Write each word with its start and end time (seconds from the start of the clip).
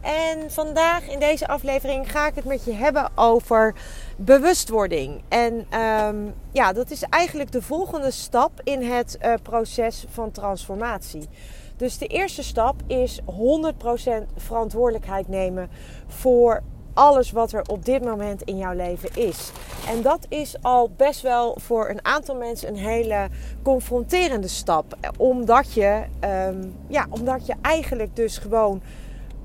En 0.00 0.50
vandaag 0.50 1.08
in 1.08 1.18
deze 1.18 1.48
aflevering 1.48 2.10
ga 2.10 2.26
ik 2.26 2.34
het 2.34 2.44
met 2.44 2.64
je 2.64 2.72
hebben 2.72 3.10
over 3.14 3.74
bewustwording. 4.16 5.22
En 5.28 5.80
um, 5.80 6.34
ja, 6.52 6.72
dat 6.72 6.90
is 6.90 7.02
eigenlijk 7.02 7.52
de 7.52 7.62
volgende 7.62 8.10
stap 8.10 8.60
in 8.64 8.82
het 8.82 9.18
uh, 9.22 9.34
proces 9.42 10.04
van 10.08 10.30
transformatie. 10.30 11.28
Dus 11.76 11.98
de 11.98 12.06
eerste 12.06 12.42
stap 12.42 12.74
is 12.86 13.20
100% 13.20 13.24
verantwoordelijkheid 14.36 15.28
nemen 15.28 15.70
voor 16.06 16.62
alles 16.94 17.30
wat 17.30 17.52
er 17.52 17.62
op 17.66 17.84
dit 17.84 18.04
moment 18.04 18.42
in 18.42 18.56
jouw 18.56 18.74
leven 18.74 19.08
is. 19.14 19.52
En 19.88 20.02
dat 20.02 20.26
is 20.28 20.62
al 20.62 20.90
best 20.96 21.20
wel 21.20 21.56
voor 21.60 21.88
een 21.88 22.04
aantal 22.04 22.34
mensen 22.34 22.68
een 22.68 22.76
hele 22.76 23.28
confronterende 23.62 24.48
stap. 24.48 24.96
Omdat 25.16 25.72
je, 25.72 26.02
um, 26.48 26.74
ja, 26.86 27.06
omdat 27.10 27.46
je 27.46 27.54
eigenlijk 27.60 28.16
dus 28.16 28.38
gewoon 28.38 28.82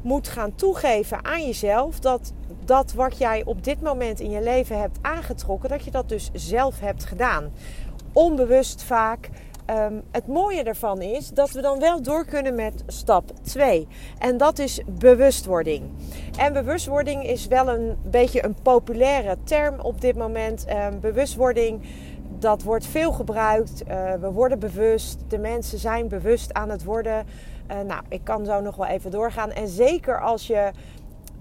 moet 0.03 0.27
gaan 0.27 0.55
toegeven 0.55 1.25
aan 1.25 1.45
jezelf 1.45 1.99
dat 1.99 2.33
dat 2.65 2.93
wat 2.93 3.17
jij 3.17 3.43
op 3.45 3.63
dit 3.63 3.81
moment 3.81 4.19
in 4.19 4.29
je 4.29 4.41
leven 4.41 4.79
hebt 4.79 4.97
aangetrokken, 5.01 5.69
dat 5.69 5.83
je 5.83 5.91
dat 5.91 6.09
dus 6.09 6.29
zelf 6.33 6.79
hebt 6.79 7.05
gedaan. 7.05 7.51
Onbewust 8.13 8.83
vaak. 8.83 9.29
Um, 9.69 10.01
het 10.11 10.27
mooie 10.27 10.63
ervan 10.63 11.01
is 11.01 11.29
dat 11.29 11.51
we 11.51 11.61
dan 11.61 11.79
wel 11.79 12.01
door 12.01 12.25
kunnen 12.25 12.55
met 12.55 12.83
stap 12.87 13.31
2. 13.41 13.87
En 14.19 14.37
dat 14.37 14.59
is 14.59 14.81
bewustwording. 14.87 15.83
En 16.37 16.53
bewustwording 16.53 17.23
is 17.23 17.47
wel 17.47 17.69
een 17.69 17.97
beetje 18.03 18.45
een 18.45 18.55
populaire 18.61 19.37
term 19.43 19.79
op 19.79 20.01
dit 20.01 20.15
moment. 20.15 20.65
Um, 20.69 20.99
bewustwording, 20.99 21.81
dat 22.39 22.63
wordt 22.63 22.85
veel 22.85 23.11
gebruikt. 23.11 23.83
Uh, 23.87 24.13
we 24.13 24.31
worden 24.31 24.59
bewust. 24.59 25.19
De 25.27 25.37
mensen 25.37 25.79
zijn 25.79 26.07
bewust 26.07 26.53
aan 26.53 26.69
het 26.69 26.83
worden. 26.83 27.25
Uh, 27.71 27.79
nou, 27.79 28.01
ik 28.09 28.23
kan 28.23 28.45
zo 28.45 28.61
nog 28.61 28.75
wel 28.75 28.87
even 28.87 29.11
doorgaan. 29.11 29.51
En 29.51 29.67
zeker 29.67 30.21
als 30.21 30.47
je 30.47 30.71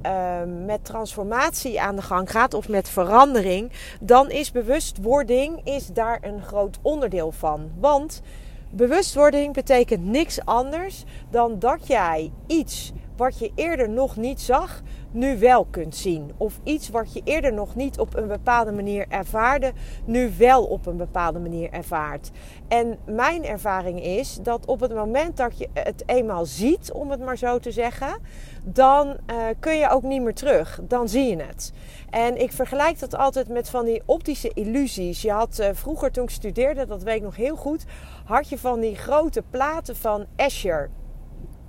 uh, 0.07 0.41
met 0.67 0.85
transformatie 0.85 1.81
aan 1.81 1.97
de 1.97 2.03
gang 2.03 2.31
gaat 2.31 2.55
of 2.55 2.69
met 2.69 2.89
verandering, 2.89 3.73
dan 4.01 4.31
is 4.31 4.53
bewustwording 4.53 5.61
is 5.65 5.87
daar 5.87 6.19
een 6.21 6.43
groot 6.43 6.79
onderdeel 6.83 7.33
van. 7.33 7.71
Want 7.79 8.23
bewustwording 8.71 9.55
betekent 9.55 10.05
niks 10.05 10.45
anders 10.45 11.05
dan 11.31 11.59
dat 11.59 11.87
jij 11.87 12.33
iets 12.47 12.93
wat 13.23 13.39
je 13.39 13.53
eerder 13.55 13.89
nog 13.89 14.17
niet 14.17 14.41
zag, 14.41 14.83
nu 15.11 15.39
wel 15.39 15.67
kunt 15.71 15.97
zien. 15.97 16.31
Of 16.37 16.61
iets 16.63 16.89
wat 16.89 17.13
je 17.13 17.21
eerder 17.25 17.53
nog 17.53 17.75
niet 17.75 17.99
op 17.99 18.17
een 18.17 18.29
bepaalde 18.29 18.73
manier 18.73 19.07
ervaarde, 19.09 19.73
nu 20.05 20.33
wel 20.39 20.65
op 20.65 20.87
een 20.87 20.97
bepaalde 20.97 21.39
manier 21.39 21.71
ervaart. 21.71 22.31
En 22.69 22.99
mijn 23.07 23.45
ervaring 23.45 24.03
is 24.03 24.39
dat 24.43 24.67
op 24.67 24.81
het 24.81 24.95
moment 24.95 25.37
dat 25.37 25.59
je 25.59 25.69
het 25.73 26.03
eenmaal 26.07 26.45
ziet, 26.45 26.93
om 26.93 27.11
het 27.11 27.21
maar 27.21 27.39
zo 27.39 27.59
te 27.59 27.71
zeggen, 27.71 28.19
dan 28.65 29.07
uh, 29.07 29.37
kun 29.59 29.77
je 29.77 29.91
ook 29.91 30.03
niet 30.03 30.23
meer 30.23 30.35
terug. 30.35 30.81
Dan 30.83 31.09
zie 31.09 31.29
je 31.29 31.43
het. 31.43 31.73
En 32.11 32.41
ik 32.41 32.53
vergelijk 32.53 32.99
dat 32.99 33.17
altijd 33.17 33.49
met 33.49 33.71
van 33.71 33.85
die 33.85 34.03
optische 34.05 34.51
illusies. 34.55 35.23
Je 35.23 35.33
had 35.33 35.59
uh, 35.61 35.69
vroeger 35.73 36.13
toen 36.13 36.25
ik 36.25 36.31
studeerde, 36.31 36.87
dat 36.87 37.03
weet 37.03 37.17
ik 37.17 37.23
nog 37.23 37.37
heel 37.37 37.57
goed, 37.57 37.85
had 38.25 38.49
je 38.49 38.59
van 38.59 38.81
die 38.81 38.97
grote 38.97 39.43
platen 39.51 39.97
van 39.97 40.27
Escher. 40.37 40.91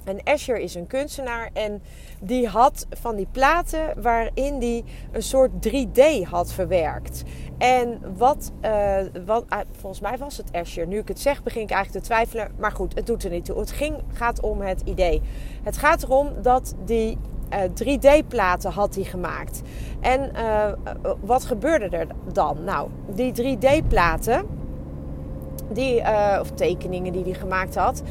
En 0.03 0.23
Escher 0.23 0.59
is 0.59 0.75
een 0.75 0.87
kunstenaar 0.87 1.49
en 1.53 1.81
die 2.19 2.47
had 2.47 2.87
van 2.89 3.15
die 3.15 3.27
platen 3.31 4.01
waarin 4.01 4.59
die 4.59 4.83
een 5.11 5.23
soort 5.23 5.51
3D 5.67 6.29
had 6.29 6.53
verwerkt. 6.53 7.23
En 7.57 7.99
wat, 8.17 8.51
uh, 8.61 8.97
wat 9.25 9.45
uh, 9.49 9.59
volgens 9.71 10.01
mij 10.01 10.17
was 10.17 10.37
het 10.37 10.51
Escher. 10.51 10.87
Nu 10.87 10.97
ik 10.97 11.07
het 11.07 11.19
zeg, 11.19 11.43
begin 11.43 11.61
ik 11.61 11.71
eigenlijk 11.71 12.05
te 12.05 12.11
twijfelen. 12.11 12.51
Maar 12.57 12.71
goed, 12.71 12.95
het 12.95 13.05
doet 13.05 13.23
er 13.23 13.29
niet 13.29 13.45
toe. 13.45 13.59
Het 13.59 13.71
ging, 13.71 13.95
gaat 14.13 14.41
om 14.41 14.61
het 14.61 14.81
idee. 14.81 15.21
Het 15.63 15.77
gaat 15.77 16.03
erom 16.03 16.29
dat 16.41 16.75
die 16.85 17.17
uh, 17.53 17.59
3D-platen 17.59 18.71
had 18.71 18.95
hij 18.95 19.03
gemaakt. 19.03 19.61
En 19.99 20.31
wat 21.21 21.45
gebeurde 21.45 21.97
er 21.97 22.07
dan? 22.31 22.63
Nou, 22.63 22.89
die 23.15 23.57
3D-platen, 23.57 24.45
die, 25.71 26.01
of 26.39 26.51
tekeningen 26.51 27.13
die 27.13 27.23
hij 27.23 27.33
gemaakt 27.33 27.75
had 27.75 28.03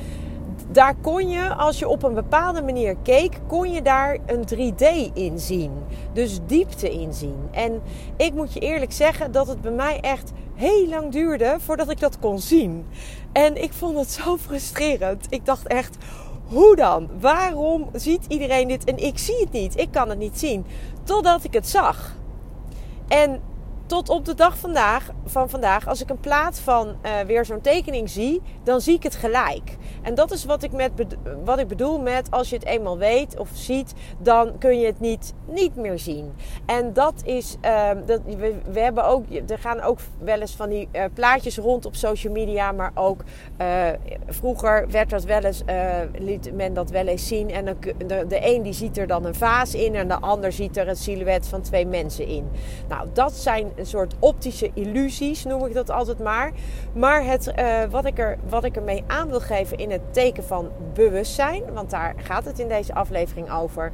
daar 0.72 0.94
kon 1.00 1.28
je, 1.28 1.54
als 1.54 1.78
je 1.78 1.88
op 1.88 2.02
een 2.02 2.14
bepaalde 2.14 2.62
manier 2.62 2.96
keek, 3.02 3.40
kon 3.46 3.72
je 3.72 3.82
daar 3.82 4.18
een 4.26 4.44
3D 4.54 5.12
in 5.14 5.38
zien. 5.38 5.72
Dus 6.12 6.38
diepte 6.46 6.92
in 6.92 7.12
zien. 7.12 7.48
En 7.50 7.82
ik 8.16 8.34
moet 8.34 8.52
je 8.52 8.60
eerlijk 8.60 8.92
zeggen 8.92 9.32
dat 9.32 9.46
het 9.46 9.60
bij 9.60 9.72
mij 9.72 10.00
echt 10.00 10.32
heel 10.54 10.88
lang 10.88 11.12
duurde 11.12 11.56
voordat 11.58 11.90
ik 11.90 12.00
dat 12.00 12.18
kon 12.18 12.38
zien. 12.38 12.86
En 13.32 13.62
ik 13.62 13.72
vond 13.72 13.98
het 13.98 14.10
zo 14.10 14.36
frustrerend. 14.36 15.26
Ik 15.28 15.46
dacht 15.46 15.66
echt, 15.66 15.96
hoe 16.46 16.76
dan? 16.76 17.08
Waarom 17.20 17.88
ziet 17.92 18.24
iedereen 18.28 18.68
dit 18.68 18.84
en 18.84 18.96
ik 18.96 19.18
zie 19.18 19.40
het 19.40 19.52
niet? 19.52 19.78
Ik 19.78 19.90
kan 19.90 20.08
het 20.08 20.18
niet 20.18 20.38
zien. 20.38 20.64
Totdat 21.04 21.44
ik 21.44 21.52
het 21.52 21.68
zag. 21.68 22.16
En 23.08 23.40
tot 23.92 24.08
op 24.08 24.24
de 24.24 24.34
dag 24.34 24.58
vandaag, 24.58 25.10
van 25.24 25.50
vandaag, 25.50 25.88
als 25.88 26.02
ik 26.02 26.10
een 26.10 26.20
plaat 26.20 26.58
van 26.58 26.88
uh, 26.88 27.20
weer 27.26 27.44
zo'n 27.44 27.60
tekening 27.60 28.10
zie, 28.10 28.42
dan 28.62 28.80
zie 28.80 28.94
ik 28.94 29.02
het 29.02 29.14
gelijk. 29.14 29.76
En 30.02 30.14
dat 30.14 30.30
is 30.30 30.44
wat 30.44 30.62
ik, 30.62 30.72
met, 30.72 30.90
wat 31.44 31.58
ik 31.58 31.68
bedoel 31.68 31.98
met 31.98 32.30
als 32.30 32.48
je 32.48 32.56
het 32.56 32.64
eenmaal 32.64 32.98
weet 32.98 33.38
of 33.38 33.48
ziet, 33.52 33.92
dan 34.18 34.58
kun 34.58 34.78
je 34.80 34.86
het 34.86 35.00
niet, 35.00 35.34
niet 35.46 35.76
meer 35.76 35.98
zien. 35.98 36.32
En 36.66 36.92
dat 36.92 37.14
is, 37.24 37.56
uh, 37.64 37.90
dat, 38.06 38.20
we, 38.24 38.54
we, 38.70 38.80
hebben 38.80 39.04
ook, 39.04 39.24
er 39.48 39.58
gaan 39.58 39.80
ook 39.80 39.98
wel 40.18 40.40
eens 40.40 40.56
van 40.56 40.68
die 40.68 40.88
uh, 40.92 41.04
plaatjes 41.14 41.58
rond 41.58 41.86
op 41.86 41.94
social 41.94 42.32
media, 42.32 42.72
maar 42.72 42.90
ook 42.94 43.24
uh, 43.60 43.86
vroeger 44.26 44.90
werd 44.90 45.10
dat 45.10 45.24
wel 45.24 45.42
eens, 45.42 45.62
liet 46.18 46.54
men 46.54 46.74
dat 46.74 46.90
wel 46.90 47.06
eens 47.06 47.26
zien. 47.26 47.50
En 47.50 47.64
de, 47.64 47.76
de, 48.06 48.24
de 48.28 48.54
een 48.54 48.62
die 48.62 48.72
ziet 48.72 48.98
er 48.98 49.06
dan 49.06 49.24
een 49.24 49.34
vaas 49.34 49.74
in 49.74 49.94
en 49.94 50.08
de 50.08 50.20
ander 50.20 50.52
ziet 50.52 50.76
er 50.76 50.86
het 50.86 50.98
silhouet 50.98 51.46
van 51.46 51.62
twee 51.62 51.86
mensen 51.86 52.26
in. 52.26 52.50
Nou, 52.88 53.08
dat 53.12 53.32
zijn 53.32 53.72
een 53.82 53.88
soort 53.88 54.14
optische 54.18 54.70
illusies, 54.74 55.44
noem 55.44 55.66
ik 55.66 55.74
dat 55.74 55.90
altijd 55.90 56.18
maar. 56.18 56.52
Maar 56.92 57.24
het, 57.24 57.52
wat, 57.90 58.04
ik 58.04 58.18
er, 58.18 58.38
wat 58.48 58.64
ik 58.64 58.76
ermee 58.76 59.04
aan 59.06 59.28
wil 59.28 59.40
geven 59.40 59.76
in 59.78 59.90
het 59.90 60.00
teken 60.10 60.44
van 60.44 60.70
bewustzijn, 60.94 61.62
want 61.72 61.90
daar 61.90 62.14
gaat 62.16 62.44
het 62.44 62.58
in 62.58 62.68
deze 62.68 62.94
aflevering 62.94 63.52
over, 63.52 63.92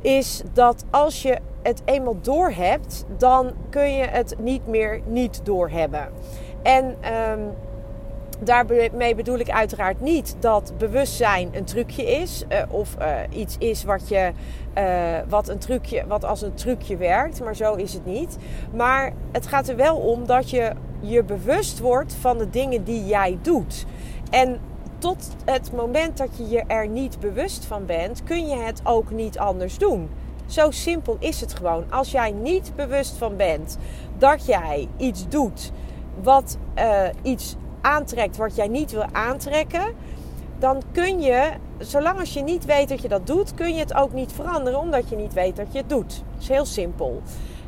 is 0.00 0.42
dat 0.52 0.84
als 0.90 1.22
je 1.22 1.38
het 1.62 1.82
eenmaal 1.84 2.20
doorhebt, 2.20 3.04
dan 3.16 3.52
kun 3.70 3.94
je 3.94 4.04
het 4.04 4.34
niet 4.38 4.66
meer 4.66 5.00
niet 5.06 5.40
doorhebben. 5.44 6.08
En 6.62 6.96
um, 7.30 7.52
daarmee 8.44 9.14
bedoel 9.14 9.38
ik 9.38 9.50
uiteraard 9.50 10.00
niet 10.00 10.36
dat 10.40 10.72
bewustzijn 10.78 11.48
een 11.52 11.64
trucje 11.64 12.04
is 12.04 12.44
uh, 12.48 12.62
of 12.68 12.96
uh, 12.98 13.16
iets 13.30 13.56
is 13.58 13.84
wat 13.84 14.08
je 14.08 14.32
uh, 14.78 15.18
wat 15.28 15.48
een 15.48 15.58
trucje 15.58 16.04
wat 16.06 16.24
als 16.24 16.42
een 16.42 16.54
trucje 16.54 16.96
werkt, 16.96 17.44
maar 17.44 17.56
zo 17.56 17.74
is 17.74 17.92
het 17.92 18.04
niet. 18.06 18.36
Maar 18.74 19.12
het 19.32 19.46
gaat 19.46 19.68
er 19.68 19.76
wel 19.76 19.96
om 19.96 20.26
dat 20.26 20.50
je 20.50 20.72
je 21.00 21.22
bewust 21.22 21.78
wordt 21.78 22.14
van 22.14 22.38
de 22.38 22.50
dingen 22.50 22.84
die 22.84 23.06
jij 23.06 23.38
doet. 23.42 23.84
En 24.30 24.60
tot 24.98 25.28
het 25.44 25.72
moment 25.72 26.16
dat 26.16 26.36
je 26.36 26.48
je 26.48 26.64
er 26.66 26.88
niet 26.88 27.20
bewust 27.20 27.64
van 27.64 27.86
bent, 27.86 28.22
kun 28.22 28.46
je 28.46 28.56
het 28.56 28.80
ook 28.84 29.10
niet 29.10 29.38
anders 29.38 29.78
doen. 29.78 30.08
Zo 30.46 30.70
simpel 30.70 31.16
is 31.20 31.40
het 31.40 31.54
gewoon. 31.54 31.84
Als 31.90 32.10
jij 32.10 32.32
niet 32.32 32.72
bewust 32.76 33.16
van 33.16 33.36
bent 33.36 33.78
dat 34.18 34.46
jij 34.46 34.88
iets 34.96 35.28
doet 35.28 35.72
wat 36.22 36.58
uh, 36.78 37.08
iets 37.22 37.56
aantrekt 37.84 38.36
wat 38.36 38.56
jij 38.56 38.68
niet 38.68 38.92
wil 38.92 39.06
aantrekken, 39.12 39.94
dan 40.58 40.82
kun 40.92 41.20
je, 41.20 41.50
zolang 41.78 42.18
als 42.18 42.34
je 42.34 42.42
niet 42.42 42.64
weet 42.64 42.88
dat 42.88 43.02
je 43.02 43.08
dat 43.08 43.26
doet, 43.26 43.54
kun 43.54 43.74
je 43.74 43.80
het 43.80 43.94
ook 43.94 44.12
niet 44.12 44.32
veranderen 44.32 44.78
omdat 44.80 45.08
je 45.08 45.16
niet 45.16 45.32
weet 45.32 45.56
dat 45.56 45.66
je 45.72 45.78
het 45.78 45.88
doet. 45.88 46.22
Dat 46.32 46.42
is 46.42 46.48
heel 46.48 46.64
simpel. 46.64 47.22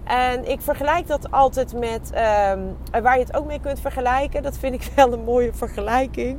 En 0.04 0.50
ik 0.50 0.60
vergelijk 0.60 1.06
dat 1.06 1.30
altijd 1.30 1.74
met 1.74 2.10
ehm, 2.12 2.60
waar 3.02 3.18
je 3.18 3.24
het 3.24 3.36
ook 3.36 3.46
mee 3.46 3.60
kunt 3.60 3.80
vergelijken. 3.80 4.42
Dat 4.42 4.58
vind 4.58 4.74
ik 4.74 4.90
wel 4.96 5.12
een 5.12 5.24
mooie 5.24 5.52
vergelijking. 5.52 6.38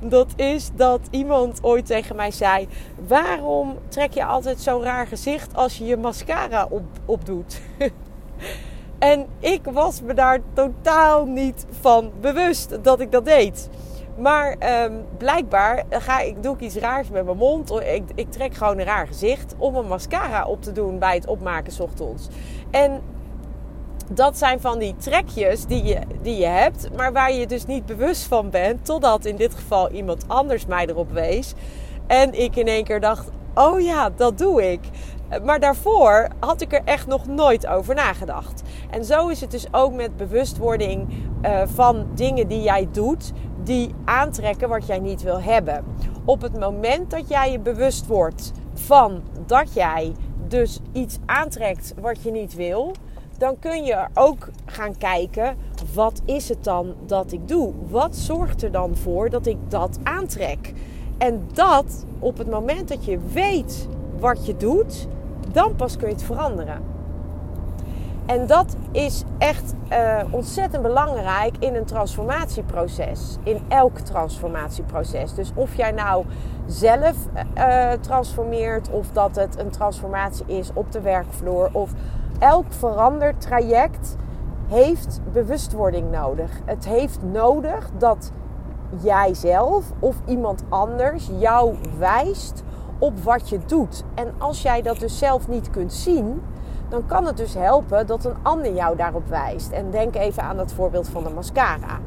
Dat 0.00 0.32
is 0.36 0.70
dat 0.74 1.00
iemand 1.10 1.58
ooit 1.62 1.86
tegen 1.86 2.16
mij 2.16 2.30
zei: 2.30 2.68
Waarom 3.06 3.78
trek 3.88 4.12
je 4.12 4.24
altijd 4.24 4.60
zo'n 4.60 4.82
raar 4.82 5.06
gezicht 5.06 5.54
als 5.56 5.78
je 5.78 5.84
je 5.84 5.96
mascara 5.96 6.66
op, 6.70 6.82
opdoet? 7.04 7.60
en 8.98 9.26
ik 9.38 9.60
was 9.72 10.02
me 10.02 10.14
daar 10.14 10.38
totaal 10.52 11.24
niet 11.24 11.66
van 11.80 12.10
bewust 12.20 12.84
dat 12.84 13.00
ik 13.00 13.12
dat 13.12 13.24
deed. 13.24 13.68
Maar 14.18 14.56
um, 14.84 15.04
blijkbaar 15.18 15.84
ga 15.90 16.20
ik, 16.20 16.42
doe 16.42 16.54
ik 16.54 16.60
iets 16.60 16.76
raars 16.76 17.08
met 17.08 17.24
mijn 17.24 17.36
mond. 17.36 17.70
Ik, 17.70 18.02
ik 18.14 18.30
trek 18.30 18.54
gewoon 18.54 18.78
een 18.78 18.84
raar 18.84 19.06
gezicht 19.06 19.54
om 19.58 19.74
een 19.74 19.88
mascara 19.88 20.46
op 20.46 20.62
te 20.62 20.72
doen 20.72 20.98
bij 20.98 21.14
het 21.14 21.26
opmaken 21.26 21.72
s 21.72 21.80
ochtends. 21.80 22.28
En 22.70 23.00
dat 24.10 24.38
zijn 24.38 24.60
van 24.60 24.78
die 24.78 24.96
trekjes 24.96 25.66
die 25.66 25.84
je, 25.84 25.98
die 26.22 26.36
je 26.36 26.46
hebt, 26.46 26.88
maar 26.96 27.12
waar 27.12 27.32
je 27.32 27.46
dus 27.46 27.66
niet 27.66 27.86
bewust 27.86 28.22
van 28.22 28.50
bent. 28.50 28.84
Totdat 28.84 29.24
in 29.24 29.36
dit 29.36 29.54
geval 29.54 29.90
iemand 29.90 30.24
anders 30.26 30.66
mij 30.66 30.86
erop 30.86 31.12
wees. 31.12 31.54
En 32.06 32.40
ik 32.40 32.56
in 32.56 32.66
één 32.66 32.84
keer 32.84 33.00
dacht: 33.00 33.30
oh 33.54 33.80
ja, 33.80 34.10
dat 34.16 34.38
doe 34.38 34.70
ik. 34.72 34.80
Maar 35.44 35.60
daarvoor 35.60 36.28
had 36.38 36.60
ik 36.60 36.72
er 36.72 36.82
echt 36.84 37.06
nog 37.06 37.26
nooit 37.26 37.66
over 37.66 37.94
nagedacht. 37.94 38.62
En 38.90 39.04
zo 39.04 39.28
is 39.28 39.40
het 39.40 39.50
dus 39.50 39.66
ook 39.70 39.92
met 39.92 40.16
bewustwording 40.16 41.08
uh, 41.42 41.62
van 41.66 42.06
dingen 42.14 42.48
die 42.48 42.62
jij 42.62 42.88
doet, 42.92 43.32
die 43.62 43.94
aantrekken 44.04 44.68
wat 44.68 44.86
jij 44.86 44.98
niet 44.98 45.22
wil 45.22 45.40
hebben. 45.40 45.84
Op 46.24 46.42
het 46.42 46.58
moment 46.58 47.10
dat 47.10 47.28
jij 47.28 47.50
je 47.50 47.58
bewust 47.58 48.06
wordt 48.06 48.52
van 48.74 49.22
dat 49.46 49.74
jij 49.74 50.12
dus 50.48 50.80
iets 50.92 51.18
aantrekt 51.26 51.94
wat 52.00 52.22
je 52.22 52.30
niet 52.30 52.54
wil, 52.54 52.92
dan 53.38 53.58
kun 53.58 53.84
je 53.84 54.06
ook 54.14 54.48
gaan 54.64 54.96
kijken: 54.96 55.56
wat 55.94 56.20
is 56.24 56.48
het 56.48 56.64
dan 56.64 56.94
dat 57.06 57.32
ik 57.32 57.48
doe? 57.48 57.72
Wat 57.88 58.16
zorgt 58.16 58.62
er 58.62 58.72
dan 58.72 58.96
voor 58.96 59.30
dat 59.30 59.46
ik 59.46 59.56
dat 59.68 59.98
aantrek? 60.02 60.72
En 61.18 61.48
dat 61.52 62.04
op 62.18 62.38
het 62.38 62.50
moment 62.50 62.88
dat 62.88 63.04
je 63.04 63.18
weet 63.32 63.88
wat 64.18 64.46
je 64.46 64.56
doet, 64.56 65.08
dan 65.52 65.76
pas 65.76 65.96
kun 65.96 66.08
je 66.08 66.14
het 66.14 66.22
veranderen. 66.22 66.82
En 68.26 68.46
dat 68.46 68.76
is 68.92 69.24
echt 69.38 69.74
uh, 69.92 70.18
ontzettend 70.30 70.82
belangrijk 70.82 71.56
in 71.58 71.74
een 71.74 71.84
transformatieproces. 71.84 73.36
In 73.42 73.60
elk 73.68 73.98
transformatieproces. 73.98 75.34
Dus 75.34 75.50
of 75.54 75.74
jij 75.74 75.90
nou 75.90 76.24
zelf 76.66 77.16
uh, 77.56 77.92
transformeert, 77.92 78.90
of 78.90 79.10
dat 79.10 79.36
het 79.36 79.58
een 79.58 79.70
transformatie 79.70 80.44
is 80.46 80.70
op 80.74 80.92
de 80.92 81.00
werkvloer, 81.00 81.68
of 81.72 81.90
elk 82.38 82.66
veranderd 82.68 83.40
traject 83.40 84.16
heeft 84.66 85.20
bewustwording 85.32 86.10
nodig. 86.10 86.50
Het 86.64 86.84
heeft 86.84 87.22
nodig 87.22 87.90
dat 87.98 88.32
jij 89.02 89.34
zelf 89.34 89.84
of 89.98 90.16
iemand 90.26 90.62
anders 90.68 91.30
jou 91.38 91.74
wijst 91.98 92.62
op 92.98 93.18
wat 93.18 93.48
je 93.48 93.58
doet. 93.66 94.04
En 94.14 94.32
als 94.38 94.62
jij 94.62 94.82
dat 94.82 94.98
dus 94.98 95.18
zelf 95.18 95.48
niet 95.48 95.70
kunt 95.70 95.92
zien, 95.92 96.42
dan 96.88 97.06
kan 97.06 97.26
het 97.26 97.36
dus 97.36 97.54
helpen 97.54 98.06
dat 98.06 98.24
een 98.24 98.36
ander 98.42 98.74
jou 98.74 98.96
daarop 98.96 99.28
wijst. 99.28 99.70
En 99.70 99.90
denk 99.90 100.14
even 100.14 100.42
aan 100.42 100.56
dat 100.56 100.72
voorbeeld 100.72 101.08
van 101.08 101.24
de 101.24 101.30
mascara. 101.30 101.98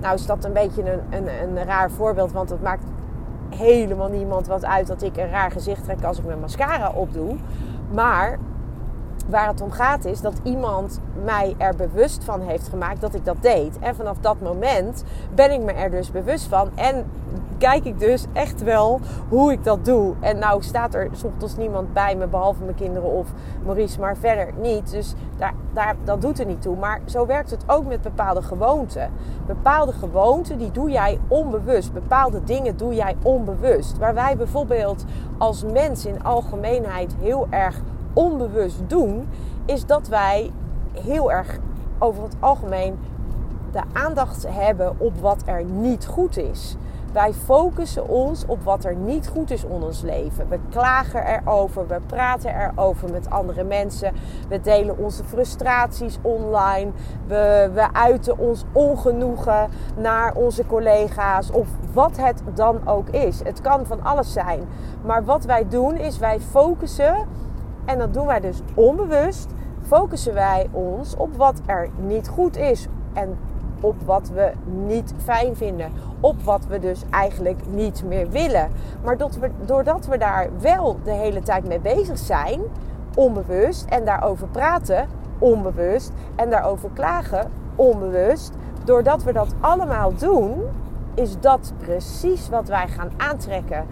Nou 0.00 0.14
is 0.14 0.26
dat 0.26 0.44
een 0.44 0.52
beetje 0.52 0.92
een, 0.92 1.00
een, 1.10 1.56
een 1.56 1.64
raar 1.64 1.90
voorbeeld, 1.90 2.32
want 2.32 2.50
het 2.50 2.62
maakt 2.62 2.84
helemaal 3.48 4.08
niemand 4.08 4.46
wat 4.46 4.64
uit 4.64 4.86
dat 4.86 5.02
ik 5.02 5.16
een 5.16 5.30
raar 5.30 5.50
gezicht 5.50 5.84
trek 5.84 6.04
als 6.04 6.18
ik 6.18 6.24
mijn 6.24 6.40
mascara 6.40 6.90
opdoe. 6.90 7.36
Maar 7.92 8.38
waar 9.28 9.48
het 9.48 9.60
om 9.60 9.70
gaat 9.70 10.04
is 10.04 10.20
dat 10.20 10.40
iemand 10.42 11.00
mij 11.24 11.54
er 11.58 11.76
bewust 11.76 12.24
van 12.24 12.40
heeft 12.40 12.68
gemaakt 12.68 13.00
dat 13.00 13.14
ik 13.14 13.24
dat 13.24 13.36
deed. 13.40 13.78
En 13.78 13.94
vanaf 13.94 14.16
dat 14.20 14.40
moment 14.40 15.04
ben 15.34 15.52
ik 15.52 15.60
me 15.60 15.72
er 15.72 15.90
dus 15.90 16.10
bewust 16.10 16.46
van. 16.46 16.70
En 16.74 17.04
kijk 17.58 17.84
ik 17.84 17.98
dus 17.98 18.26
echt 18.32 18.62
wel 18.62 19.00
hoe 19.28 19.52
ik 19.52 19.64
dat 19.64 19.84
doe. 19.84 20.14
En 20.20 20.38
nou 20.38 20.62
staat 20.62 20.94
er 20.94 21.10
ochtends 21.24 21.56
niemand 21.56 21.92
bij 21.92 22.16
me, 22.16 22.26
behalve 22.26 22.62
mijn 22.62 22.76
kinderen 22.76 23.08
of 23.08 23.28
Maurice, 23.64 24.00
maar 24.00 24.16
verder 24.16 24.48
niet. 24.60 24.90
Dus 24.90 25.14
daar, 25.38 25.54
daar, 25.72 25.96
dat 26.04 26.20
doet 26.20 26.38
er 26.38 26.46
niet 26.46 26.62
toe. 26.62 26.76
Maar 26.76 27.00
zo 27.04 27.26
werkt 27.26 27.50
het 27.50 27.64
ook 27.66 27.86
met 27.86 28.02
bepaalde 28.02 28.42
gewoonten. 28.42 29.10
Bepaalde 29.46 29.92
gewoonten, 29.92 30.58
die 30.58 30.70
doe 30.70 30.90
jij 30.90 31.18
onbewust. 31.28 31.92
Bepaalde 31.92 32.44
dingen 32.44 32.76
doe 32.76 32.94
jij 32.94 33.16
onbewust. 33.22 33.98
Waar 33.98 34.14
wij 34.14 34.36
bijvoorbeeld 34.36 35.04
als 35.38 35.64
mens 35.64 36.06
in 36.06 36.24
algemeenheid 36.24 37.14
heel 37.20 37.46
erg 37.50 37.80
onbewust 38.12 38.80
doen, 38.86 39.28
is 39.64 39.86
dat 39.86 40.08
wij 40.08 40.50
heel 40.92 41.32
erg 41.32 41.58
over 41.98 42.22
het 42.22 42.36
algemeen 42.40 42.98
de 43.72 43.82
aandacht 43.92 44.46
hebben 44.48 44.94
op 44.98 45.16
wat 45.20 45.42
er 45.46 45.64
niet 45.64 46.06
goed 46.06 46.36
is. 46.36 46.76
Wij 47.14 47.32
focussen 47.32 48.08
ons 48.08 48.46
op 48.46 48.62
wat 48.62 48.84
er 48.84 48.94
niet 48.94 49.28
goed 49.28 49.50
is 49.50 49.64
in 49.64 49.70
ons 49.70 50.00
leven. 50.00 50.48
We 50.48 50.58
klagen 50.70 51.26
erover, 51.26 51.86
we 51.86 52.00
praten 52.06 52.60
erover 52.60 53.10
met 53.10 53.30
andere 53.30 53.64
mensen. 53.64 54.12
We 54.48 54.60
delen 54.60 54.98
onze 54.98 55.24
frustraties 55.24 56.18
online. 56.22 56.90
We, 57.26 57.70
we 57.74 57.92
uiten 57.92 58.38
ons 58.38 58.64
ongenoegen 58.72 59.68
naar 59.96 60.34
onze 60.34 60.66
collega's 60.66 61.50
of 61.50 61.68
wat 61.92 62.16
het 62.16 62.42
dan 62.54 62.88
ook 62.88 63.08
is. 63.08 63.40
Het 63.44 63.60
kan 63.60 63.86
van 63.86 64.02
alles 64.02 64.32
zijn. 64.32 64.68
Maar 65.04 65.24
wat 65.24 65.44
wij 65.44 65.68
doen 65.68 65.96
is 65.96 66.18
wij 66.18 66.40
focussen 66.40 67.14
en 67.84 67.98
dat 67.98 68.14
doen 68.14 68.26
wij 68.26 68.40
dus 68.40 68.60
onbewust. 68.74 69.50
Focussen 69.86 70.34
wij 70.34 70.68
ons 70.72 71.16
op 71.16 71.36
wat 71.36 71.60
er 71.66 71.88
niet 71.96 72.28
goed 72.28 72.56
is. 72.56 72.86
En 73.12 73.38
op 73.84 73.94
wat 74.04 74.28
we 74.28 74.52
niet 74.86 75.14
fijn 75.24 75.56
vinden. 75.56 75.92
Op 76.20 76.42
wat 76.42 76.66
we 76.66 76.78
dus 76.78 77.02
eigenlijk 77.10 77.60
niet 77.66 78.04
meer 78.06 78.30
willen. 78.30 78.70
Maar 79.04 79.16
doordat 79.66 80.06
we 80.06 80.18
daar 80.18 80.48
wel 80.60 80.96
de 81.04 81.12
hele 81.12 81.40
tijd 81.40 81.68
mee 81.68 81.80
bezig 81.80 82.18
zijn, 82.18 82.60
onbewust, 83.14 83.84
en 83.88 84.04
daarover 84.04 84.48
praten, 84.48 85.08
onbewust, 85.38 86.12
en 86.36 86.50
daarover 86.50 86.90
klagen, 86.92 87.50
onbewust, 87.76 88.52
doordat 88.84 89.22
we 89.22 89.32
dat 89.32 89.54
allemaal 89.60 90.14
doen, 90.14 90.62
is 91.14 91.40
dat 91.40 91.72
precies 91.78 92.48
wat 92.48 92.68
wij 92.68 92.88
gaan 92.88 93.10
aantrekken. 93.16 93.86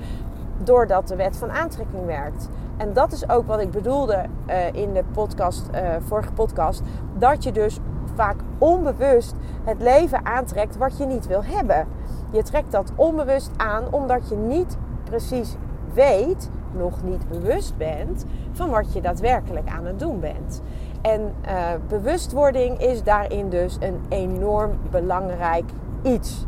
Doordat 0.59 1.09
de 1.09 1.17
wet 1.17 1.37
van 1.37 1.51
aantrekking 1.51 2.07
werkt. 2.07 2.49
En 2.77 2.93
dat 2.93 3.13
is 3.13 3.29
ook 3.29 3.47
wat 3.47 3.61
ik 3.61 3.71
bedoelde 3.71 4.25
uh, 4.49 4.73
in 4.73 4.93
de 4.93 5.05
podcast, 5.13 5.69
uh, 5.75 5.81
vorige 6.07 6.33
podcast. 6.33 6.83
Dat 7.19 7.45
je 7.45 7.53
dus 7.53 7.79
vaak 8.15 8.37
onbewust 8.59 9.35
het 9.65 9.83
leven 9.83 10.27
aantrekt 10.27 10.77
wat 10.77 10.99
je 10.99 11.07
niet 11.07 11.27
wil 11.27 11.45
hebben. 11.45 11.87
Je 12.31 12.43
trekt 12.43 12.73
dat 12.73 12.93
onbewust 12.95 13.51
aan 13.57 13.85
omdat 13.91 14.29
je 14.29 14.37
niet 14.37 14.77
precies 15.05 15.57
weet, 15.95 16.51
nog 16.73 17.03
niet 17.03 17.29
bewust 17.29 17.77
bent 17.77 18.25
van 18.53 18.71
wat 18.71 18.93
je 18.93 19.01
daadwerkelijk 19.01 19.69
aan 19.69 19.87
het 19.87 19.99
doen 19.99 20.21
bent. 20.21 20.63
En 21.03 21.21
uh, 21.21 21.53
bewustwording 21.89 22.81
is 22.81 23.03
daarin 23.03 23.49
dus 23.49 23.77
een 23.81 24.01
enorm 24.09 24.79
belangrijk 24.91 25.65
iets. 26.03 26.47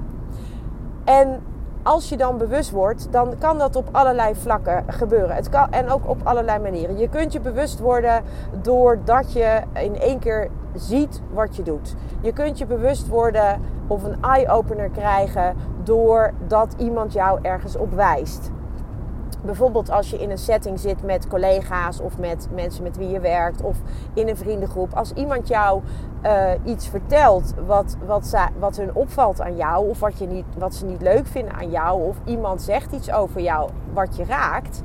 En 1.04 1.42
als 1.83 2.09
je 2.09 2.16
dan 2.16 2.38
bewust 2.38 2.71
wordt, 2.71 3.06
dan 3.11 3.35
kan 3.38 3.59
dat 3.59 3.76
op 3.76 3.88
allerlei 3.92 4.35
vlakken 4.35 4.85
gebeuren. 4.87 5.37
Het 5.37 5.49
kan, 5.49 5.71
en 5.71 5.90
ook 5.90 6.09
op 6.09 6.21
allerlei 6.23 6.59
manieren. 6.59 6.99
Je 6.99 7.09
kunt 7.09 7.33
je 7.33 7.40
bewust 7.40 7.78
worden 7.78 8.23
doordat 8.62 9.33
je 9.33 9.61
in 9.73 10.00
één 10.00 10.18
keer 10.18 10.50
ziet 10.75 11.21
wat 11.33 11.57
je 11.57 11.62
doet. 11.62 11.95
Je 12.21 12.33
kunt 12.33 12.59
je 12.59 12.66
bewust 12.66 13.09
worden 13.09 13.61
of 13.87 14.04
een 14.04 14.23
eye-opener 14.23 14.88
krijgen 14.88 15.57
doordat 15.83 16.75
iemand 16.78 17.12
jou 17.12 17.38
ergens 17.43 17.76
op 17.76 17.93
wijst 17.93 18.50
bijvoorbeeld 19.45 19.90
als 19.90 20.11
je 20.11 20.19
in 20.19 20.31
een 20.31 20.38
setting 20.38 20.81
zit 20.81 21.02
met 21.02 21.28
collega's 21.28 22.00
of 22.00 22.19
met 22.19 22.49
mensen 22.54 22.83
met 22.83 22.97
wie 22.97 23.09
je 23.09 23.21
werkt 23.21 23.62
of 23.62 23.76
in 24.14 24.28
een 24.28 24.37
vriendengroep. 24.37 24.93
Als 24.95 25.12
iemand 25.12 25.49
jou 25.49 25.83
uh, 26.23 26.50
iets 26.64 26.88
vertelt 26.88 27.54
wat, 27.66 27.97
wat, 28.07 28.37
wat 28.59 28.76
hun 28.76 28.95
opvalt 28.95 29.40
aan 29.40 29.57
jou 29.57 29.88
of 29.88 30.00
wat, 30.00 30.19
je 30.19 30.26
niet, 30.26 30.45
wat 30.59 30.75
ze 30.75 30.85
niet 30.85 31.02
leuk 31.02 31.26
vinden 31.26 31.54
aan 31.54 31.71
jou 31.71 32.02
of 32.02 32.16
iemand 32.25 32.62
zegt 32.62 32.93
iets 32.93 33.12
over 33.12 33.40
jou 33.40 33.71
wat 33.93 34.16
je 34.16 34.25
raakt 34.25 34.83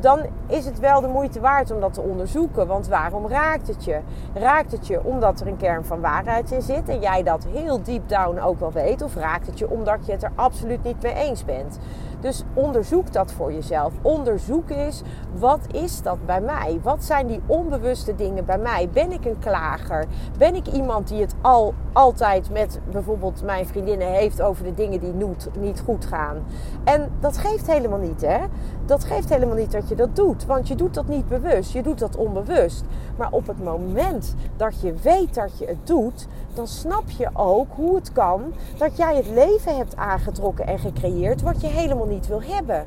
dan 0.00 0.20
is 0.46 0.64
het 0.64 0.78
wel 0.78 1.00
de 1.00 1.08
moeite 1.08 1.40
waard 1.40 1.70
om 1.70 1.80
dat 1.80 1.94
te 1.94 2.00
onderzoeken. 2.00 2.66
Want 2.66 2.88
waarom 2.88 3.28
raakt 3.28 3.68
het 3.68 3.84
je? 3.84 4.00
Raakt 4.34 4.72
het 4.72 4.86
je 4.86 5.04
omdat 5.04 5.40
er 5.40 5.46
een 5.46 5.56
kern 5.56 5.84
van 5.84 6.00
waarheid 6.00 6.50
in 6.50 6.62
zit 6.62 6.88
en 6.88 7.00
jij 7.00 7.22
dat 7.22 7.46
heel 7.52 7.82
deep 7.82 8.08
down 8.08 8.38
ook 8.38 8.60
wel 8.60 8.72
weet? 8.72 9.02
Of 9.02 9.14
raakt 9.14 9.46
het 9.46 9.58
je 9.58 9.70
omdat 9.70 10.06
je 10.06 10.12
het 10.12 10.22
er 10.22 10.32
absoluut 10.34 10.82
niet 10.82 11.02
mee 11.02 11.14
eens 11.14 11.44
bent? 11.44 11.78
Dus 12.20 12.42
onderzoek 12.54 13.12
dat 13.12 13.32
voor 13.32 13.52
jezelf. 13.52 13.92
Onderzoek 14.02 14.70
eens, 14.70 15.02
wat 15.38 15.60
is 15.72 16.02
dat 16.02 16.26
bij 16.26 16.40
mij? 16.40 16.80
Wat 16.82 17.04
zijn 17.04 17.26
die 17.26 17.40
onbewuste 17.46 18.14
dingen 18.14 18.44
bij 18.44 18.58
mij? 18.58 18.88
Ben 18.92 19.12
ik 19.12 19.24
een 19.24 19.38
klager? 19.38 20.06
Ben 20.38 20.54
ik 20.54 20.66
iemand 20.66 21.08
die 21.08 21.20
het 21.20 21.34
al 21.40 21.74
altijd 21.98 22.50
met 22.50 22.80
bijvoorbeeld 22.90 23.42
mijn 23.42 23.66
vriendinnen 23.66 24.08
heeft 24.08 24.42
over 24.42 24.64
de 24.64 24.74
dingen 24.74 25.00
die 25.00 25.12
niet, 25.58 25.82
goed 25.84 26.06
gaan. 26.06 26.36
En 26.84 27.10
dat 27.20 27.38
geeft 27.38 27.66
helemaal 27.66 27.98
niet, 27.98 28.20
hè? 28.20 28.38
Dat 28.86 29.04
geeft 29.04 29.28
helemaal 29.28 29.56
niet 29.56 29.72
dat 29.72 29.88
je 29.88 29.94
dat 29.94 30.16
doet. 30.16 30.46
Want 30.46 30.68
je 30.68 30.74
doet 30.74 30.94
dat 30.94 31.08
niet 31.08 31.28
bewust, 31.28 31.72
je 31.72 31.82
doet 31.82 31.98
dat 31.98 32.16
onbewust. 32.16 32.84
Maar 33.16 33.28
op 33.30 33.46
het 33.46 33.64
moment 33.64 34.34
dat 34.56 34.80
je 34.80 34.94
weet 35.02 35.34
dat 35.34 35.58
je 35.58 35.66
het 35.66 35.86
doet, 35.86 36.26
dan 36.54 36.66
snap 36.66 37.10
je 37.10 37.28
ook 37.32 37.68
hoe 37.74 37.94
het 37.94 38.12
kan 38.12 38.42
dat 38.76 38.96
jij 38.96 39.16
het 39.16 39.28
leven 39.28 39.76
hebt 39.76 39.96
aangetrokken 39.96 40.66
en 40.66 40.78
gecreëerd 40.78 41.42
wat 41.42 41.60
je 41.60 41.66
helemaal 41.66 42.06
niet 42.06 42.26
wil 42.26 42.42
hebben. 42.42 42.84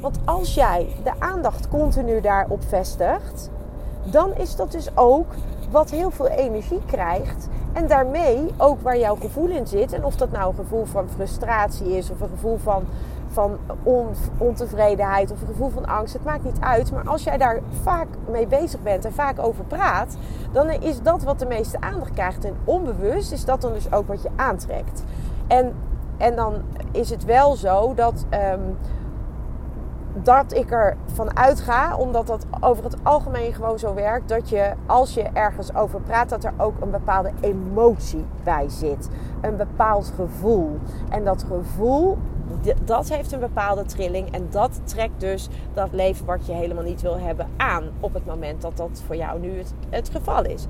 Want 0.00 0.18
als 0.24 0.54
jij 0.54 0.86
de 1.04 1.12
aandacht 1.18 1.68
continu 1.68 2.20
daarop 2.20 2.62
vestigt, 2.68 3.50
dan 4.10 4.34
is 4.34 4.56
dat 4.56 4.72
dus 4.72 4.96
ook 4.96 5.34
wat 5.70 5.90
heel 5.90 6.10
veel 6.10 6.28
energie 6.28 6.80
krijgt. 6.86 7.48
En 7.76 7.86
daarmee 7.86 8.54
ook 8.56 8.80
waar 8.80 8.98
jouw 8.98 9.14
gevoel 9.14 9.48
in 9.48 9.66
zit. 9.66 9.92
En 9.92 10.04
of 10.04 10.16
dat 10.16 10.30
nou 10.30 10.48
een 10.48 10.54
gevoel 10.54 10.84
van 10.84 11.08
frustratie 11.08 11.96
is 11.96 12.10
of 12.10 12.20
een 12.20 12.28
gevoel 12.28 12.56
van, 12.56 12.84
van 13.28 13.58
ontevredenheid 14.38 15.30
of 15.30 15.40
een 15.40 15.46
gevoel 15.46 15.68
van 15.68 15.86
angst. 15.86 16.12
Het 16.12 16.24
maakt 16.24 16.44
niet 16.44 16.60
uit. 16.60 16.92
Maar 16.92 17.08
als 17.08 17.24
jij 17.24 17.38
daar 17.38 17.60
vaak 17.82 18.06
mee 18.30 18.46
bezig 18.46 18.82
bent 18.82 19.04
en 19.04 19.12
vaak 19.12 19.38
over 19.38 19.64
praat, 19.64 20.16
dan 20.52 20.70
is 20.70 21.02
dat 21.02 21.22
wat 21.22 21.38
de 21.38 21.46
meeste 21.46 21.80
aandacht 21.80 22.12
krijgt. 22.12 22.44
En 22.44 22.56
onbewust 22.64 23.32
is 23.32 23.44
dat 23.44 23.60
dan 23.60 23.72
dus 23.72 23.92
ook 23.92 24.08
wat 24.08 24.22
je 24.22 24.30
aantrekt. 24.36 25.04
En, 25.46 25.74
en 26.16 26.36
dan 26.36 26.54
is 26.90 27.10
het 27.10 27.24
wel 27.24 27.56
zo 27.56 27.94
dat. 27.94 28.24
Ehm, 28.28 28.60
dat 30.22 30.54
ik 30.54 30.70
ervan 30.70 31.36
uitga, 31.36 31.96
omdat 31.96 32.26
dat 32.26 32.46
over 32.60 32.84
het 32.84 32.96
algemeen 33.02 33.54
gewoon 33.54 33.78
zo 33.78 33.94
werkt, 33.94 34.28
dat 34.28 34.48
je 34.48 34.72
als 34.86 35.14
je 35.14 35.22
ergens 35.22 35.74
over 35.74 36.00
praat, 36.00 36.28
dat 36.28 36.44
er 36.44 36.52
ook 36.56 36.80
een 36.80 36.90
bepaalde 36.90 37.32
emotie 37.40 38.24
bij 38.44 38.68
zit. 38.68 39.08
Een 39.40 39.56
bepaald 39.56 40.12
gevoel. 40.16 40.78
En 41.08 41.24
dat 41.24 41.44
gevoel, 41.48 42.18
dat 42.84 43.08
heeft 43.08 43.32
een 43.32 43.40
bepaalde 43.40 43.84
trilling. 43.84 44.30
En 44.30 44.46
dat 44.50 44.80
trekt 44.84 45.20
dus 45.20 45.48
dat 45.74 45.88
leven 45.92 46.26
wat 46.26 46.46
je 46.46 46.52
helemaal 46.52 46.84
niet 46.84 47.02
wil 47.02 47.18
hebben 47.18 47.46
aan 47.56 47.84
op 48.00 48.14
het 48.14 48.26
moment 48.26 48.62
dat 48.62 48.76
dat 48.76 49.02
voor 49.06 49.16
jou 49.16 49.40
nu 49.40 49.58
het, 49.58 49.74
het 49.90 50.08
geval 50.08 50.44
is. 50.44 50.66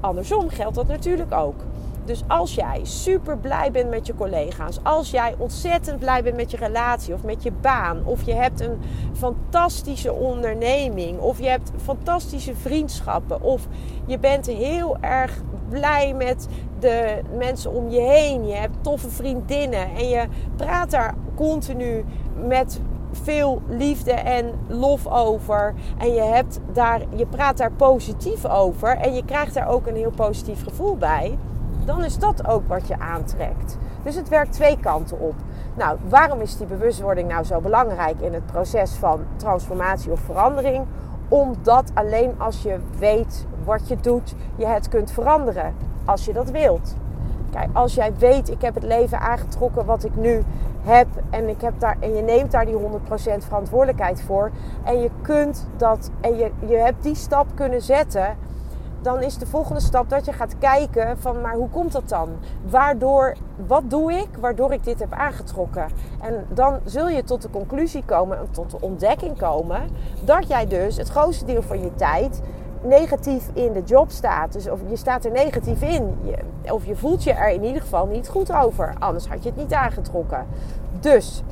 Andersom 0.00 0.48
geldt 0.48 0.74
dat 0.74 0.86
natuurlijk 0.86 1.32
ook. 1.32 1.60
Dus 2.06 2.22
als 2.26 2.54
jij 2.54 2.80
super 2.82 3.38
blij 3.38 3.70
bent 3.70 3.90
met 3.90 4.06
je 4.06 4.14
collega's, 4.14 4.78
als 4.82 5.10
jij 5.10 5.34
ontzettend 5.38 5.98
blij 5.98 6.22
bent 6.22 6.36
met 6.36 6.50
je 6.50 6.56
relatie 6.56 7.14
of 7.14 7.22
met 7.22 7.42
je 7.42 7.52
baan, 7.52 8.04
of 8.04 8.22
je 8.22 8.34
hebt 8.34 8.60
een 8.60 8.78
fantastische 9.12 10.12
onderneming, 10.12 11.18
of 11.18 11.38
je 11.38 11.48
hebt 11.48 11.70
fantastische 11.82 12.54
vriendschappen, 12.54 13.42
of 13.42 13.66
je 14.06 14.18
bent 14.18 14.46
heel 14.46 14.96
erg 15.00 15.42
blij 15.68 16.14
met 16.14 16.48
de 16.78 17.22
mensen 17.36 17.72
om 17.72 17.90
je 17.90 18.00
heen, 18.00 18.46
je 18.46 18.54
hebt 18.54 18.76
toffe 18.80 19.10
vriendinnen 19.10 19.88
en 19.96 20.08
je 20.08 20.26
praat 20.56 20.90
daar 20.90 21.14
continu 21.34 22.04
met 22.46 22.80
veel 23.12 23.62
liefde 23.68 24.12
en 24.12 24.52
lof 24.68 25.06
over. 25.06 25.74
En 25.98 26.12
je, 26.12 26.20
hebt 26.20 26.60
daar, 26.72 27.00
je 27.14 27.26
praat 27.26 27.56
daar 27.56 27.72
positief 27.72 28.46
over. 28.46 28.96
En 28.96 29.14
je 29.14 29.24
krijgt 29.24 29.54
daar 29.54 29.68
ook 29.68 29.86
een 29.86 29.96
heel 29.96 30.10
positief 30.10 30.62
gevoel 30.62 30.96
bij 30.96 31.38
dan 31.86 32.04
is 32.04 32.18
dat 32.18 32.46
ook 32.46 32.68
wat 32.68 32.86
je 32.86 32.98
aantrekt. 32.98 33.78
Dus 34.02 34.14
het 34.14 34.28
werkt 34.28 34.52
twee 34.52 34.78
kanten 34.80 35.20
op. 35.20 35.34
Nou, 35.74 35.98
waarom 36.08 36.40
is 36.40 36.56
die 36.56 36.66
bewustwording 36.66 37.28
nou 37.28 37.44
zo 37.44 37.60
belangrijk 37.60 38.20
in 38.20 38.34
het 38.34 38.46
proces 38.46 38.90
van 38.90 39.20
transformatie 39.36 40.12
of 40.12 40.20
verandering? 40.20 40.84
Omdat 41.28 41.90
alleen 41.94 42.34
als 42.38 42.62
je 42.62 42.78
weet 42.98 43.46
wat 43.64 43.88
je 43.88 43.96
doet, 44.00 44.34
je 44.56 44.66
het 44.66 44.88
kunt 44.88 45.10
veranderen. 45.10 45.74
Als 46.04 46.24
je 46.24 46.32
dat 46.32 46.50
wilt. 46.50 46.96
Kijk, 47.50 47.68
als 47.72 47.94
jij 47.94 48.12
weet, 48.18 48.50
ik 48.50 48.62
heb 48.62 48.74
het 48.74 48.82
leven 48.82 49.20
aangetrokken 49.20 49.84
wat 49.84 50.04
ik 50.04 50.16
nu 50.16 50.44
heb 50.82 51.06
en, 51.30 51.48
ik 51.48 51.60
heb 51.60 51.80
daar, 51.80 51.96
en 52.00 52.14
je 52.14 52.22
neemt 52.22 52.50
daar 52.50 52.66
die 52.66 52.76
100% 52.76 52.78
verantwoordelijkheid 53.38 54.22
voor 54.22 54.50
en 54.84 55.00
je 55.00 55.10
kunt 55.22 55.66
dat 55.76 56.10
en 56.20 56.36
je, 56.36 56.50
je 56.66 56.76
hebt 56.76 57.02
die 57.02 57.14
stap 57.14 57.46
kunnen 57.54 57.82
zetten 57.82 58.36
dan 59.06 59.22
is 59.22 59.38
de 59.38 59.46
volgende 59.46 59.80
stap 59.80 60.10
dat 60.10 60.24
je 60.24 60.32
gaat 60.32 60.58
kijken 60.58 61.18
van 61.18 61.40
maar 61.40 61.54
hoe 61.54 61.68
komt 61.68 61.92
dat 61.92 62.08
dan? 62.08 62.28
Waardoor, 62.68 63.36
wat 63.66 63.82
doe 63.86 64.12
ik 64.12 64.28
waardoor 64.40 64.72
ik 64.72 64.84
dit 64.84 64.98
heb 64.98 65.12
aangetrokken? 65.12 65.86
En 66.20 66.46
dan 66.48 66.78
zul 66.84 67.08
je 67.08 67.24
tot 67.24 67.42
de 67.42 67.50
conclusie 67.50 68.02
komen, 68.04 68.38
tot 68.50 68.70
de 68.70 68.80
ontdekking 68.80 69.38
komen, 69.38 69.82
dat 70.24 70.48
jij 70.48 70.66
dus 70.66 70.96
het 70.96 71.08
grootste 71.08 71.44
deel 71.44 71.62
van 71.62 71.80
je 71.80 71.94
tijd 71.94 72.42
negatief 72.82 73.50
in 73.52 73.72
de 73.72 73.82
job 73.82 74.10
staat. 74.10 74.52
Dus 74.52 74.68
of 74.68 74.80
je 74.88 74.96
staat 74.96 75.24
er 75.24 75.30
negatief 75.30 75.82
in. 75.82 76.18
of 76.70 76.86
je 76.86 76.96
voelt 76.96 77.24
je 77.24 77.32
er 77.32 77.50
in 77.50 77.64
ieder 77.64 77.82
geval 77.82 78.06
niet 78.06 78.28
goed 78.28 78.52
over. 78.52 78.94
Anders 78.98 79.28
had 79.28 79.42
je 79.42 79.48
het 79.48 79.58
niet 79.58 79.72
aangetrokken. 79.72 80.46
Dus, 81.00 81.42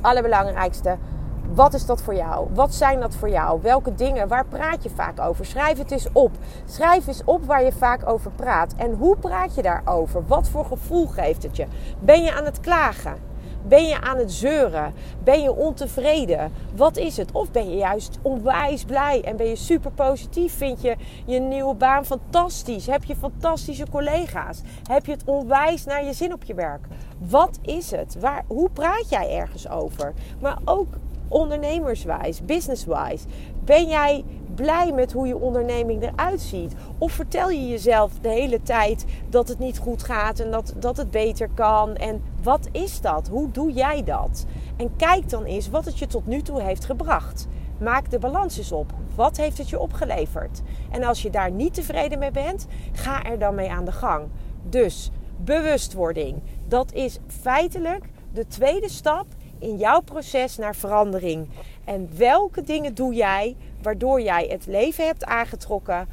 allerbelangrijkste, 0.00 0.96
wat 1.54 1.74
is 1.74 1.86
dat 1.86 2.02
voor 2.02 2.14
jou? 2.14 2.48
Wat 2.54 2.74
zijn 2.74 3.00
dat 3.00 3.14
voor 3.14 3.30
jou? 3.30 3.60
Welke 3.62 3.94
dingen? 3.94 4.28
Waar 4.28 4.46
praat 4.46 4.82
je 4.82 4.90
vaak 4.90 5.20
over? 5.20 5.46
Schrijf 5.46 5.78
het 5.78 5.90
eens 5.90 6.08
op. 6.12 6.30
Schrijf 6.66 7.06
eens 7.06 7.22
op 7.24 7.44
waar 7.44 7.64
je 7.64 7.72
vaak 7.72 8.08
over 8.08 8.30
praat. 8.30 8.74
En 8.76 8.92
hoe 8.92 9.16
praat 9.16 9.54
je 9.54 9.62
daarover? 9.62 10.26
Wat 10.26 10.48
voor 10.48 10.64
gevoel 10.64 11.06
geeft 11.06 11.42
het 11.42 11.56
je? 11.56 11.66
Ben 12.00 12.22
je 12.22 12.32
aan 12.34 12.44
het 12.44 12.60
klagen? 12.60 13.30
Ben 13.66 13.86
je 13.86 14.00
aan 14.00 14.18
het 14.18 14.32
zeuren? 14.32 14.94
Ben 15.24 15.42
je 15.42 15.56
ontevreden? 15.56 16.52
Wat 16.76 16.96
is 16.96 17.16
het? 17.16 17.32
Of 17.32 17.50
ben 17.50 17.70
je 17.70 17.76
juist 17.76 18.18
onwijs 18.22 18.84
blij 18.84 19.22
en 19.24 19.36
ben 19.36 19.46
je 19.46 19.56
super 19.56 19.90
positief? 19.90 20.56
Vind 20.56 20.82
je 20.82 20.96
je 21.26 21.40
nieuwe 21.40 21.74
baan 21.74 22.04
fantastisch? 22.04 22.86
Heb 22.86 23.04
je 23.04 23.16
fantastische 23.16 23.86
collega's? 23.90 24.60
Heb 24.82 25.06
je 25.06 25.12
het 25.12 25.24
onwijs 25.24 25.84
naar 25.84 26.04
je 26.04 26.12
zin 26.12 26.32
op 26.32 26.42
je 26.44 26.54
werk? 26.54 26.86
Wat 27.18 27.58
is 27.62 27.90
het? 27.90 28.16
Waar, 28.20 28.44
hoe 28.46 28.70
praat 28.70 29.08
jij 29.08 29.36
ergens 29.36 29.68
over? 29.68 30.12
Maar 30.40 30.58
ook 30.64 30.88
ondernemerswijs, 31.32 32.44
businesswijs? 32.44 33.24
Ben 33.64 33.88
jij 33.88 34.24
blij 34.54 34.92
met 34.92 35.12
hoe 35.12 35.26
je 35.26 35.36
onderneming 35.36 36.02
eruit 36.02 36.40
ziet? 36.40 36.74
Of 36.98 37.12
vertel 37.12 37.50
je 37.50 37.68
jezelf 37.68 38.12
de 38.20 38.28
hele 38.28 38.62
tijd 38.62 39.04
dat 39.28 39.48
het 39.48 39.58
niet 39.58 39.78
goed 39.78 40.02
gaat 40.02 40.40
en 40.40 40.50
dat, 40.50 40.74
dat 40.76 40.96
het 40.96 41.10
beter 41.10 41.48
kan? 41.54 41.94
En 41.94 42.22
wat 42.42 42.68
is 42.72 43.00
dat? 43.00 43.28
Hoe 43.28 43.50
doe 43.50 43.72
jij 43.72 44.04
dat? 44.04 44.46
En 44.76 44.96
kijk 44.96 45.28
dan 45.28 45.44
eens 45.44 45.70
wat 45.70 45.84
het 45.84 45.98
je 45.98 46.06
tot 46.06 46.26
nu 46.26 46.42
toe 46.42 46.62
heeft 46.62 46.84
gebracht. 46.84 47.48
Maak 47.78 48.10
de 48.10 48.18
balans 48.18 48.58
eens 48.58 48.72
op. 48.72 48.92
Wat 49.14 49.36
heeft 49.36 49.58
het 49.58 49.68
je 49.68 49.78
opgeleverd? 49.78 50.62
En 50.90 51.02
als 51.02 51.22
je 51.22 51.30
daar 51.30 51.50
niet 51.50 51.74
tevreden 51.74 52.18
mee 52.18 52.30
bent, 52.30 52.66
ga 52.92 53.24
er 53.24 53.38
dan 53.38 53.54
mee 53.54 53.70
aan 53.70 53.84
de 53.84 53.92
gang. 53.92 54.28
Dus 54.62 55.10
bewustwording. 55.36 56.42
Dat 56.68 56.92
is 56.92 57.18
feitelijk 57.26 58.04
de 58.32 58.46
tweede 58.46 58.88
stap 58.88 59.26
in 59.62 59.76
jouw 59.76 60.00
proces 60.00 60.56
naar 60.56 60.74
verandering. 60.74 61.48
En 61.84 62.10
welke 62.16 62.62
dingen 62.62 62.94
doe 62.94 63.14
jij 63.14 63.56
waardoor 63.82 64.20
jij 64.20 64.46
het 64.50 64.66
leven 64.66 65.06
hebt 65.06 65.24
aangetrokken 65.24 66.08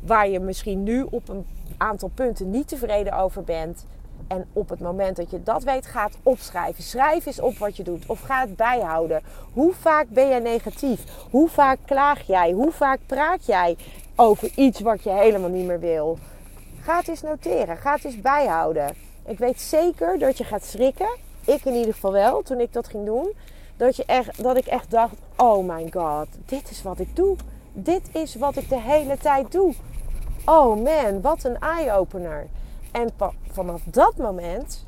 waar 0.00 0.28
je 0.28 0.40
misschien 0.40 0.82
nu 0.82 1.06
op 1.10 1.28
een 1.28 1.46
aantal 1.76 2.10
punten 2.14 2.50
niet 2.50 2.68
tevreden 2.68 3.12
over 3.12 3.44
bent. 3.44 3.86
En 4.28 4.46
op 4.52 4.68
het 4.68 4.80
moment 4.80 5.16
dat 5.16 5.30
je 5.30 5.42
dat 5.42 5.62
weet, 5.62 5.86
gaat 5.86 6.16
opschrijven. 6.22 6.82
Schrijf 6.82 7.26
eens 7.26 7.40
op 7.40 7.58
wat 7.58 7.76
je 7.76 7.82
doet 7.82 8.06
of 8.06 8.20
ga 8.20 8.40
het 8.40 8.56
bijhouden. 8.56 9.22
Hoe 9.52 9.72
vaak 9.74 10.08
ben 10.08 10.28
jij 10.28 10.38
negatief? 10.38 11.04
Hoe 11.30 11.48
vaak 11.48 11.78
klaag 11.86 12.26
jij? 12.26 12.52
Hoe 12.52 12.72
vaak 12.72 13.00
praat 13.06 13.46
jij 13.46 13.76
over 14.16 14.50
iets 14.54 14.80
wat 14.80 15.02
je 15.02 15.10
helemaal 15.10 15.50
niet 15.50 15.66
meer 15.66 15.80
wil? 15.80 16.18
Ga 16.80 16.96
het 16.96 17.08
eens 17.08 17.22
noteren. 17.22 17.76
Ga 17.76 17.94
het 17.94 18.04
eens 18.04 18.20
bijhouden. 18.20 18.94
Ik 19.26 19.38
weet 19.38 19.60
zeker 19.60 20.18
dat 20.18 20.38
je 20.38 20.44
gaat 20.44 20.64
schrikken 20.64 21.08
ik 21.48 21.64
in 21.64 21.74
ieder 21.74 21.92
geval 21.94 22.12
wel, 22.12 22.42
toen 22.42 22.60
ik 22.60 22.72
dat 22.72 22.88
ging 22.88 23.04
doen, 23.04 23.32
dat, 23.76 23.96
je 23.96 24.04
echt, 24.04 24.42
dat 24.42 24.56
ik 24.56 24.66
echt 24.66 24.90
dacht: 24.90 25.14
oh 25.36 25.68
my 25.68 25.88
god, 25.92 26.26
dit 26.46 26.70
is 26.70 26.82
wat 26.82 26.98
ik 26.98 27.16
doe. 27.16 27.36
Dit 27.72 28.02
is 28.12 28.34
wat 28.34 28.56
ik 28.56 28.68
de 28.68 28.80
hele 28.80 29.18
tijd 29.18 29.52
doe. 29.52 29.74
Oh 30.44 30.82
man, 30.82 31.20
wat 31.20 31.44
een 31.44 31.58
eye-opener. 31.58 32.46
En 32.90 33.10
vanaf 33.50 33.82
dat 33.84 34.16
moment, 34.16 34.86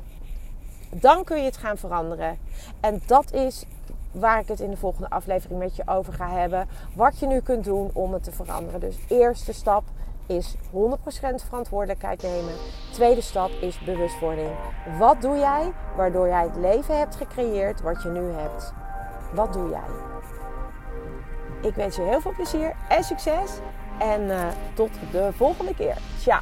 dan 0.89 1.23
kun 1.23 1.37
je 1.37 1.43
het 1.43 1.57
gaan 1.57 1.77
veranderen. 1.77 2.37
En 2.79 3.01
dat 3.05 3.33
is 3.33 3.65
waar 4.11 4.39
ik 4.39 4.47
het 4.47 4.59
in 4.59 4.69
de 4.69 4.77
volgende 4.77 5.09
aflevering 5.09 5.59
met 5.59 5.75
je 5.75 5.87
over 5.87 6.13
ga 6.13 6.29
hebben. 6.29 6.67
Wat 6.95 7.19
je 7.19 7.27
nu 7.27 7.39
kunt 7.39 7.63
doen 7.63 7.89
om 7.93 8.13
het 8.13 8.23
te 8.23 8.31
veranderen. 8.31 8.79
Dus 8.79 8.95
eerste 9.07 9.53
stap, 9.53 9.83
is 10.27 10.55
100% 10.55 10.59
verantwoordelijkheid 11.47 12.21
nemen. 12.21 12.53
Tweede 12.91 13.21
stap 13.21 13.49
is 13.49 13.79
bewustwording. 13.79 14.49
Wat 14.97 15.21
doe 15.21 15.37
jij 15.37 15.71
waardoor 15.95 16.27
jij 16.27 16.43
het 16.43 16.55
leven 16.55 16.97
hebt 16.97 17.15
gecreëerd 17.15 17.81
wat 17.81 18.03
je 18.03 18.09
nu 18.09 18.31
hebt? 18.31 18.73
Wat 19.33 19.53
doe 19.53 19.69
jij? 19.69 20.09
Ik 21.61 21.75
wens 21.75 21.95
je 21.95 22.01
heel 22.01 22.21
veel 22.21 22.33
plezier 22.35 22.75
en 22.89 23.03
succes. 23.03 23.51
En 23.99 24.21
uh, 24.21 24.47
tot 24.73 24.89
de 25.11 25.29
volgende 25.33 25.75
keer. 25.75 25.97
Ciao. 26.19 26.41